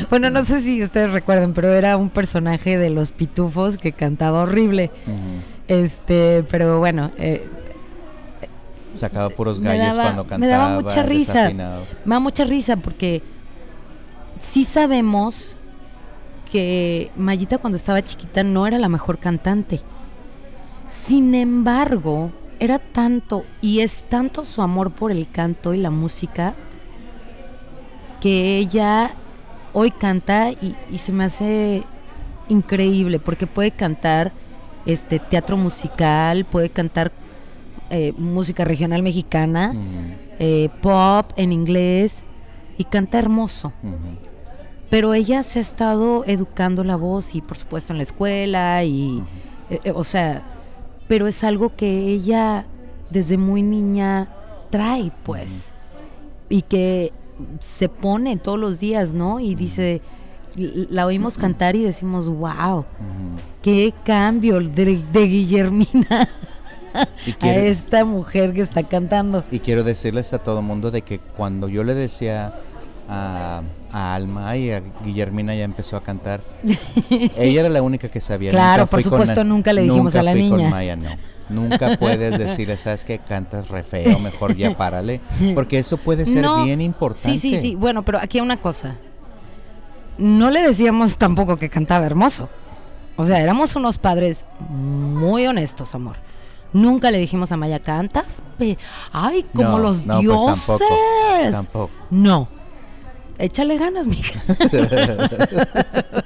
[0.10, 4.42] Bueno, no sé si ustedes recuerdan, pero era un personaje de los pitufos que cantaba
[4.42, 4.90] horrible.
[5.68, 7.48] Este, pero bueno, eh,
[8.96, 10.52] Sacaba puros Me gallos daba- cuando me cantaba.
[10.70, 11.34] daba mucha risa.
[11.34, 11.86] desafinado.
[12.06, 13.22] me da mucha risa porque
[14.40, 15.56] sí sabemos
[16.52, 19.82] que Mayita cuando estaba chiquita no era la mejor cantante.
[20.88, 26.54] Sin embargo, era tanto y es tanto su amor por el canto y la música
[28.22, 29.12] que ella
[29.74, 31.84] hoy canta y, y se me hace
[32.48, 34.32] increíble porque puede cantar
[34.86, 37.12] este teatro musical, puede cantar
[37.94, 39.74] eh, música regional mexicana,
[40.40, 42.24] eh, pop en inglés
[42.78, 43.72] y canta hermoso.
[44.90, 49.24] Pero ella se ha estado educando la voz y por supuesto en la escuela y,
[49.70, 50.44] eh, eh, o sea,
[51.08, 52.66] pero es algo que ella
[53.10, 54.28] desde muy niña
[54.70, 55.72] trae, pues,
[56.50, 57.12] y que
[57.60, 59.40] se pone todos los días, ¿no?
[59.40, 60.02] Y dice,
[60.56, 62.86] la oímos cantar y decimos, wow,
[63.62, 66.30] qué cambio de, de Guillermina
[67.42, 69.44] Y a esta mujer que está cantando.
[69.52, 72.54] y quiero decirles a todo mundo de que cuando yo le decía
[73.10, 76.42] a, a Alma y a Guillermina ya empezó a cantar,
[77.10, 78.52] ella era la única que sabía.
[78.52, 80.70] Claro, Nunca por con supuesto, nunca le dijimos nunca a la fui con niña.
[80.70, 81.10] Maya, no.
[81.50, 85.20] Nunca puedes decirle, sabes que cantas re feo, mejor ya párale.
[85.54, 87.38] Porque eso puede ser No, bien importante.
[87.38, 87.76] Sí, sí, sí.
[87.76, 88.96] Bueno, pero aquí hay una cosa.
[90.18, 92.50] No le decíamos tampoco que cantaba hermoso.
[93.16, 96.16] O sea, éramos unos padres muy honestos, amor.
[96.74, 98.42] Nunca le dijimos a Maya, ¿cantas?
[99.12, 100.66] Ay, como No, los no, pues dioses.
[100.66, 100.86] tampoco,
[101.52, 101.90] tampoco.
[102.10, 102.48] No.
[103.38, 104.40] Échale ganas, mija.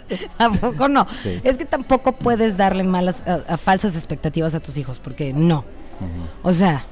[0.38, 1.08] tampoco no.
[1.24, 1.40] Sí.
[1.44, 5.64] Es que tampoco puedes darle malas, a- a falsas expectativas a tus hijos, porque no.
[6.44, 6.84] O sea,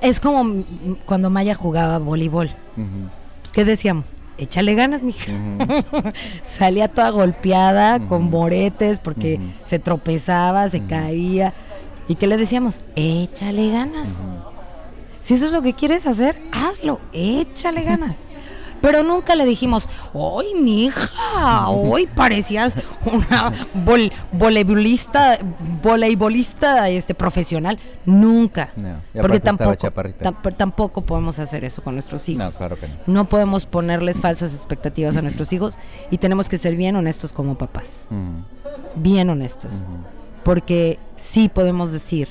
[0.00, 0.64] es como
[1.06, 2.50] cuando Maya jugaba voleibol.
[3.52, 4.06] ¿Qué decíamos?
[4.38, 5.32] Échale ganas, mija.
[6.44, 11.52] Salía toda golpeada, con moretes, porque se tropezaba, se caía.
[12.08, 12.80] ¿Y qué le decíamos?
[12.94, 14.24] Échale ganas.
[15.22, 18.28] Si eso es lo que quieres hacer, hazlo, échale ganas.
[18.80, 21.68] Pero nunca le dijimos, ¡ay, mija!
[21.68, 25.38] Hoy parecías una vol voleibolista,
[25.82, 27.78] voleibolista este, profesional.
[28.04, 28.70] Nunca.
[28.76, 29.90] No, Porque tampoco,
[30.56, 32.44] tampoco podemos hacer eso con nuestros hijos.
[32.44, 32.94] No, claro que no.
[33.06, 35.74] No podemos ponerles falsas expectativas a nuestros hijos
[36.10, 38.06] y tenemos que ser bien honestos como papás.
[38.94, 39.74] Bien honestos.
[40.46, 42.28] Porque sí podemos decir,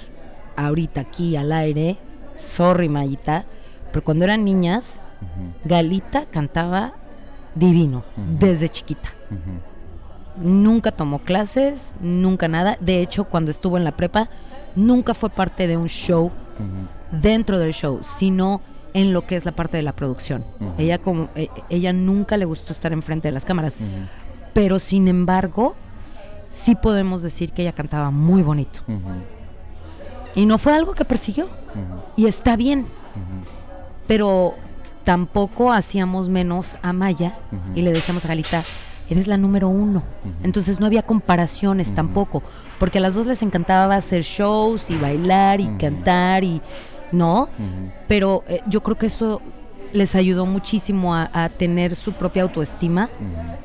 [0.55, 1.97] ahorita aquí al aire,
[2.37, 3.43] sorry Mayita,
[3.91, 5.01] pero cuando eran niñas,
[5.65, 6.93] Galita cantaba
[7.55, 8.05] divino,
[8.39, 9.09] desde chiquita.
[10.37, 12.77] Nunca tomó clases, nunca nada.
[12.79, 14.29] De hecho, cuando estuvo en la prepa,
[14.77, 16.31] nunca fue parte de un show
[17.11, 18.61] dentro del show, sino
[18.93, 20.45] en lo que es la parte de la producción.
[20.77, 23.77] Ella como eh, ella nunca le gustó estar enfrente de las cámaras,
[24.53, 25.75] pero sin embargo,
[26.55, 28.79] sí podemos decir que ella cantaba muy bonito.
[30.35, 31.49] Y no fue algo que persiguió.
[32.15, 32.87] Y está bien,
[34.07, 34.55] pero
[35.03, 37.37] tampoco hacíamos menos a Maya
[37.75, 38.63] y le decíamos a Galita,
[39.09, 40.03] eres la número uno.
[40.43, 42.41] Entonces no había comparaciones tampoco,
[42.79, 46.61] porque a las dos les encantaba hacer shows y bailar y cantar y
[47.11, 47.49] no,
[48.07, 49.41] pero eh, yo creo que eso
[49.93, 53.09] les ayudó muchísimo a, a tener su propia autoestima,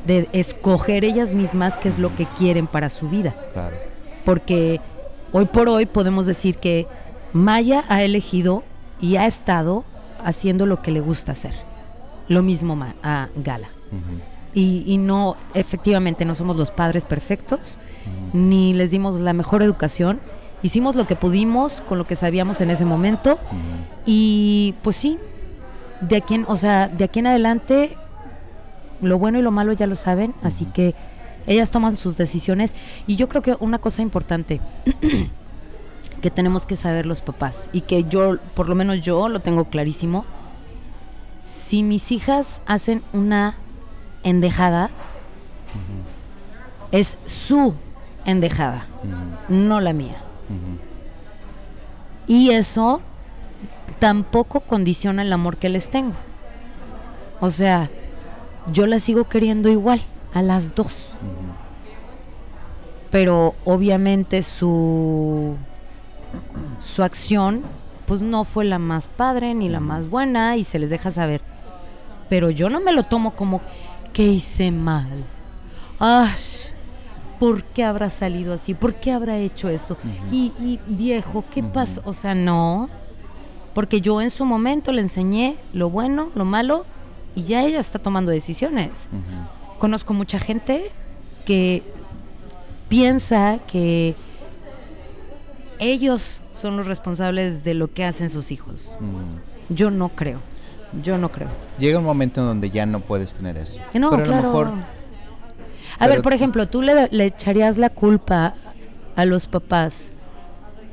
[0.06, 3.34] de escoger ellas mismas qué es lo que quieren para su vida.
[3.52, 3.76] Claro.
[4.24, 4.80] Porque
[5.32, 6.86] hoy por hoy podemos decir que
[7.32, 8.62] Maya ha elegido
[9.00, 9.84] y ha estado
[10.24, 11.54] haciendo lo que le gusta hacer.
[12.28, 13.68] Lo mismo a Gala.
[14.54, 17.78] Y, y no, efectivamente, no somos los padres perfectos,
[18.32, 20.20] ni les dimos la mejor educación.
[20.62, 23.38] Hicimos lo que pudimos con lo que sabíamos en ese momento.
[24.06, 25.18] Y pues sí,
[26.00, 27.96] de aquí en, o sea, de aquí en adelante,
[29.00, 30.94] lo bueno y lo malo ya lo saben, así que
[31.46, 32.74] ellas toman sus decisiones.
[33.06, 34.60] Y yo creo que una cosa importante
[36.22, 39.66] que tenemos que saber los papás, y que yo, por lo menos yo lo tengo
[39.66, 40.24] clarísimo,
[41.44, 43.56] si mis hijas hacen una
[44.22, 44.90] endejada,
[46.92, 47.74] es su
[48.24, 48.86] endejada,
[49.48, 50.16] no la mía.
[52.26, 53.00] Y eso
[54.00, 56.14] tampoco condiciona el amor que les tengo.
[57.40, 57.88] O sea,
[58.72, 60.00] yo las sigo queriendo igual,
[60.34, 61.10] a las dos.
[63.10, 65.56] Pero obviamente su,
[66.80, 67.62] su acción,
[68.06, 71.40] pues no fue la más padre ni la más buena y se les deja saber.
[72.28, 73.60] Pero yo no me lo tomo como
[74.12, 75.24] que hice mal.
[75.98, 76.32] Ay,
[77.38, 78.74] ¿por qué habrá salido así?
[78.74, 79.96] ¿Por qué habrá hecho eso?
[80.30, 82.00] y, y, viejo, ¿qué pasó?
[82.04, 82.88] O sea, no.
[83.74, 86.84] Porque yo en su momento le enseñé lo bueno, lo malo,
[87.34, 89.04] y ya ella está tomando decisiones.
[89.78, 90.90] Conozco mucha gente
[91.46, 91.82] que
[92.88, 94.14] piensa que
[95.78, 98.90] ellos son los responsables de lo que hacen sus hijos.
[99.68, 100.40] Yo no creo.
[101.04, 101.48] Yo no creo.
[101.78, 103.80] Llega un momento en donde ya no puedes tener eso.
[103.92, 104.72] Que no, Pero a lo mejor
[106.00, 108.54] a ver, por ejemplo, tú le, le echarías la culpa
[109.16, 110.08] a los papás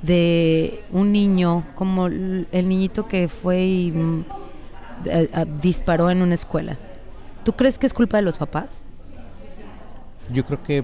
[0.02, 4.26] de un niño, como el niñito que fue y mm,
[5.06, 6.78] eh, disparó en una escuela.
[7.44, 8.84] ¿Tú crees que es culpa de los papás?
[10.32, 10.84] Yo creo que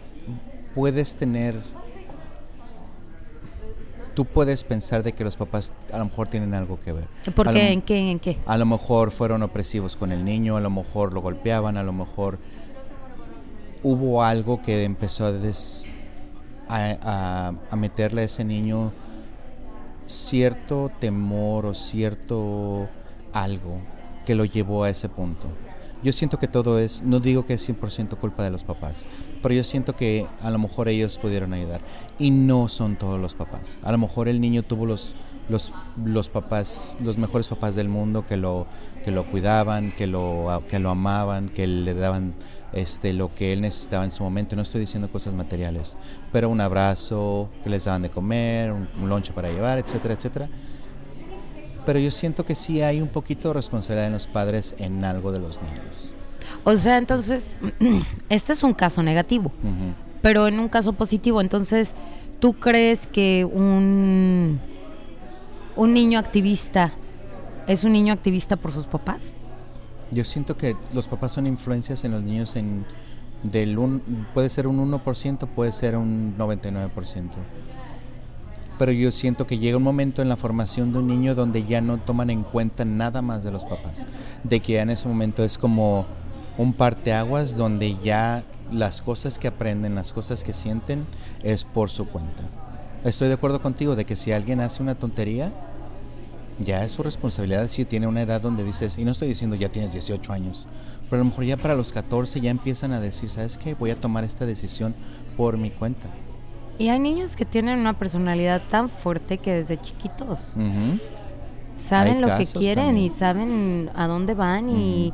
[0.74, 1.56] puedes tener
[4.16, 7.06] tú puedes pensar de que los papás a lo mejor tienen algo que ver.
[7.36, 7.54] ¿Por qué?
[7.54, 8.12] lo- ¿En qué?
[8.12, 8.38] ¿En qué?
[8.46, 11.94] A lo mejor fueron opresivos con el niño, a lo mejor lo golpeaban, a lo
[11.94, 12.38] mejor
[13.82, 15.86] hubo algo que empezó a, des-
[16.74, 18.92] a, meterle a ese niño
[20.08, 22.88] cierto temor o cierto
[23.32, 23.80] algo
[24.26, 25.48] que lo llevó a ese punto.
[26.04, 29.06] Yo siento que todo es, no digo que es 100% culpa de los papás,
[29.42, 31.80] pero yo siento que a lo mejor ellos pudieron ayudar.
[32.20, 33.80] Y no son todos los papás.
[33.84, 35.14] A lo mejor el niño tuvo los,
[35.48, 35.72] los,
[36.04, 38.68] los papás, los mejores papás del mundo que lo,
[39.06, 42.34] que lo cuidaban, que lo, que lo amaban, que le daban
[42.74, 44.56] este, lo que él necesitaba en su momento.
[44.56, 45.98] No estoy diciendo cosas materiales,
[46.32, 50.50] pero un abrazo, que les daban de comer, un, un lonche para llevar, etcétera, etcétera.
[51.86, 55.32] Pero yo siento que sí hay un poquito de responsabilidad en los padres en algo
[55.32, 56.14] de los niños.
[56.64, 57.58] O sea, entonces,
[58.30, 59.52] este es un caso negativo,
[60.22, 61.94] pero en un caso positivo, entonces,
[62.40, 64.60] ¿tú crees que un,
[65.76, 66.94] un niño activista
[67.68, 69.34] es un niño activista por sus papás?
[70.14, 72.86] Yo siento que los papás son influencias en los niños en
[73.44, 74.02] del un,
[74.34, 76.90] puede ser un 1%, puede ser un 99%.
[78.80, 81.82] Pero yo siento que llega un momento en la formación de un niño donde ya
[81.82, 84.08] no toman en cuenta nada más de los papás.
[84.44, 86.06] De que en ese momento es como
[86.58, 91.06] un parteaguas donde ya las cosas que aprenden, las cosas que sienten
[91.44, 92.44] es por su cuenta.
[93.04, 95.52] Estoy de acuerdo contigo de que si alguien hace una tontería,
[96.60, 99.70] ya es su responsabilidad si tiene una edad donde dices, y no estoy diciendo ya
[99.70, 100.68] tienes 18 años,
[101.10, 103.74] pero a lo mejor ya para los 14 ya empiezan a decir, ¿sabes qué?
[103.74, 104.94] Voy a tomar esta decisión
[105.38, 106.08] por mi cuenta.
[106.80, 110.54] Y hay niños que tienen una personalidad tan fuerte que desde chiquitos
[111.76, 115.14] saben Hay lo que quieren y saben a dónde van y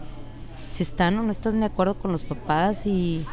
[0.73, 3.25] si están o no están de acuerdo con los papás y,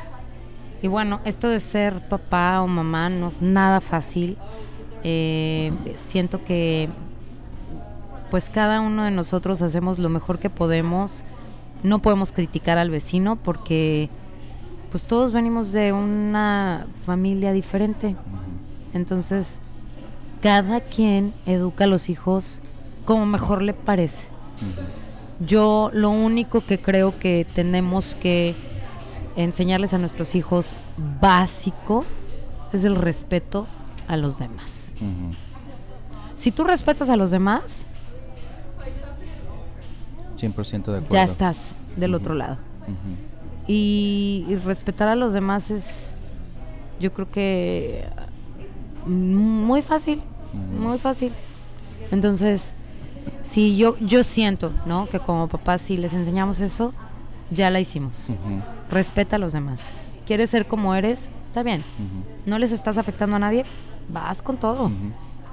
[0.83, 4.37] y bueno, esto de ser papá o mamá no es nada fácil.
[5.05, 6.89] Eh, siento que
[8.31, 11.23] pues cada uno de nosotros hacemos lo mejor que podemos.
[11.83, 14.09] No podemos criticar al vecino porque
[14.91, 18.17] pues todos venimos de una familia diferente.
[18.95, 19.61] Entonces,
[20.43, 22.61] cada quien educa a los hijos
[23.05, 24.27] como mejor le parece.
[25.41, 28.55] Yo lo único que creo que tenemos que
[29.37, 30.73] enseñarles a nuestros hijos
[31.21, 32.05] básico
[32.73, 33.67] es el respeto
[34.09, 34.93] a los demás.
[36.35, 37.87] Si tú respetas a los demás,
[40.37, 41.09] 100% de acuerdo.
[41.11, 42.57] ya estás del otro lado.
[43.69, 46.11] Y, y respetar a los demás es,
[47.01, 48.05] yo creo que
[49.07, 50.21] muy fácil,
[50.81, 51.33] muy fácil.
[52.13, 52.75] Entonces,
[53.43, 55.07] si yo, yo siento, ¿no?
[55.09, 56.93] Que como papás, si les enseñamos eso,
[57.51, 58.15] ya la hicimos.
[58.91, 59.81] Respeta a los demás.
[60.27, 61.29] ¿Quieres ser como eres?
[61.49, 61.83] Está bien.
[62.47, 63.65] ¿No les estás afectando a nadie?
[64.09, 64.91] Vas con todo.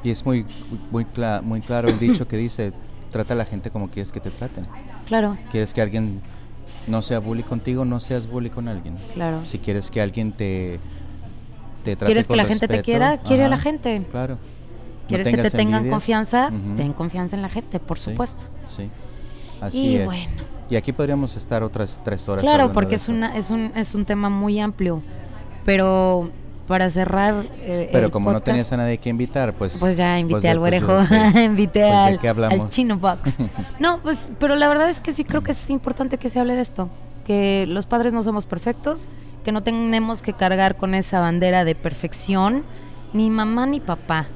[0.04, 0.46] Y es muy,
[0.92, 2.74] muy, cla- muy claro el dicho que dice,
[3.14, 4.68] trata a la gente como quieres que te traten.
[5.08, 6.20] Claro, Quieres que alguien
[6.88, 8.96] no sea bully contigo, no seas bully con alguien.
[9.14, 9.46] claro.
[9.46, 10.80] Si quieres que alguien te,
[11.86, 13.18] te trate ¿Quieres que la gente te quiera?
[13.20, 14.06] Quiere a la gente.
[14.12, 14.36] Claro.
[14.36, 15.94] No ¿Quieres que te tengan envidias.
[15.94, 16.48] confianza?
[16.48, 16.76] Ujú.
[16.76, 18.42] Ten confianza en la gente, por Sí, supuesto.
[18.66, 18.90] Sí.
[19.62, 20.06] Así Y es.
[20.06, 20.24] bueno.
[20.70, 22.42] Y aquí podríamos estar otras tres horas.
[22.44, 25.02] Claro, porque es, una, es, un, es un tema muy amplio.
[25.66, 26.30] Pero
[26.68, 27.46] para cerrar.
[27.62, 29.78] eh, Pero el como no tenías a nadie que invitar, pues.
[29.80, 32.60] Pues ya invité pues, al pues, güerejo, invité Pues, ¿de al, qué hablamos?
[32.62, 33.34] al chino box.
[33.80, 36.56] No, pues, pero la verdad es que sí creo que es importante que se hable
[36.56, 36.90] de esto.
[37.26, 39.08] Que los padres no somos perfectos,
[39.46, 42.64] que no tenemos que cargar con esa bandera de perfección,
[43.14, 44.28] ni mamá ni papá.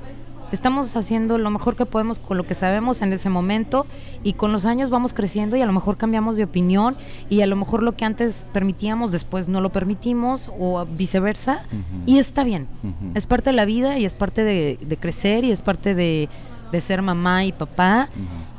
[0.52, 3.86] Estamos haciendo lo mejor que podemos con lo que sabemos en ese momento
[4.24, 6.96] y con los años vamos creciendo y a lo mejor cambiamos de opinión
[7.30, 11.64] y a lo mejor lo que antes permitíamos después no lo permitimos o viceversa
[12.06, 12.68] y está bien.
[13.14, 16.30] Es parte de la vida y es parte de, de crecer y es parte de,
[16.72, 18.08] de ser mamá y papá.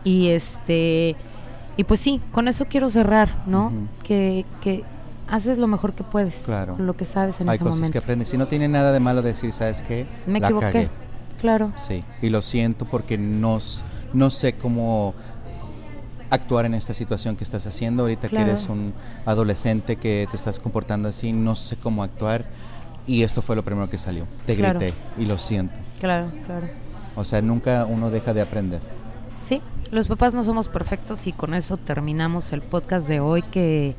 [0.04, 1.16] Y este
[1.78, 3.72] y pues sí, con eso quiero cerrar, ¿no?
[4.02, 4.84] Que, que
[5.28, 6.74] haces lo mejor que puedes Claro.
[6.76, 7.92] con lo que sabes en Hay ese cosas momento.
[7.92, 8.34] que aprendes.
[8.34, 10.06] Y no tiene nada de malo decir, ¿sabes qué?
[10.26, 10.66] Me La equivoqué.
[10.66, 10.88] cagué.
[11.40, 11.72] Claro.
[11.76, 13.58] Sí, y lo siento porque no,
[14.12, 15.14] no sé cómo
[16.30, 18.02] actuar en esta situación que estás haciendo.
[18.02, 18.44] Ahorita Claro.
[18.46, 18.92] que eres un
[19.24, 22.44] adolescente que te estás comportando así, no sé cómo actuar.
[23.06, 24.26] Y esto fue lo primero que salió.
[24.46, 24.78] Te Claro.
[24.78, 25.74] grité y lo siento.
[25.98, 26.68] Claro, claro.
[27.16, 28.80] O sea, nunca uno deja de aprender.
[29.48, 33.96] Sí, los papás no somos perfectos y con eso terminamos el podcast de hoy que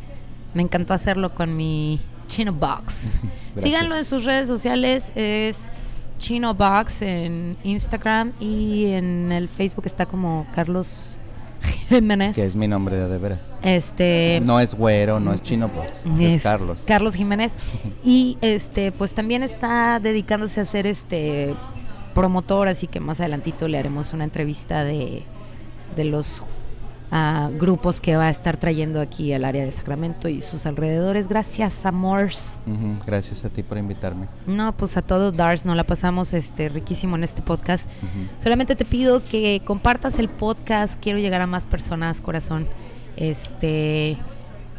[0.53, 3.21] me encantó hacerlo con mi Chino Box.
[3.55, 5.69] Síganlo en sus redes sociales, es
[6.19, 11.17] Chino Box en Instagram y en el Facebook está como Carlos
[11.89, 12.35] Jiménez.
[12.35, 13.55] Que es mi nombre de, de veras.
[13.63, 14.39] Este.
[14.43, 16.83] No es güero, no es chino, pues, es, Carlos.
[16.85, 17.55] Carlos Jiménez.
[18.03, 21.55] y este, pues también está dedicándose a ser este
[22.13, 25.23] promotor, así que más adelantito le haremos una entrevista de,
[25.95, 26.43] de los
[27.11, 31.27] a grupos que va a estar trayendo aquí al área de Sacramento y sus alrededores.
[31.27, 32.53] Gracias, Amors.
[33.05, 34.27] Gracias a ti por invitarme.
[34.45, 37.89] No, pues a todos, Dars, nos la pasamos este riquísimo en este podcast.
[38.37, 40.99] Solamente te pido que compartas el podcast.
[41.01, 42.67] Quiero llegar a más personas, corazón.
[43.17, 44.17] Este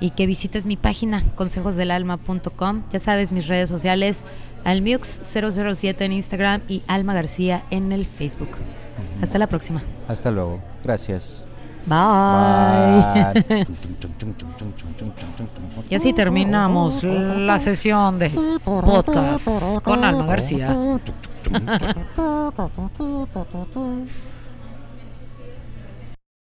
[0.01, 2.85] y que visites mi página consejosdelalma.com.
[2.91, 4.22] Ya sabes, mis redes sociales,
[4.64, 8.51] Almux007 en Instagram y Alma García en el Facebook.
[9.22, 9.83] Hasta la próxima.
[10.09, 10.61] Hasta luego.
[10.83, 11.47] Gracias.
[11.91, 13.66] Bye.
[15.91, 18.30] y así terminamos la sesión de
[18.64, 19.49] podcast
[19.82, 21.01] con Alma García.